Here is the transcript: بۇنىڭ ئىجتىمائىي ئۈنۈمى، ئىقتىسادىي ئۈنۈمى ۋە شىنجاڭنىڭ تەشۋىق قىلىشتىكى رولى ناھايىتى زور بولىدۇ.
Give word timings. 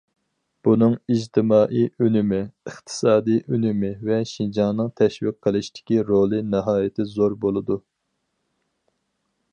بۇنىڭ 0.67 0.93
ئىجتىمائىي 1.15 1.85
ئۈنۈمى، 2.05 2.39
ئىقتىسادىي 2.71 3.39
ئۈنۈمى 3.43 3.93
ۋە 4.09 4.19
شىنجاڭنىڭ 4.31 4.91
تەشۋىق 5.03 5.39
قىلىشتىكى 5.49 6.03
رولى 6.11 6.43
ناھايىتى 6.57 7.09
زور 7.15 7.41
بولىدۇ. 7.45 7.83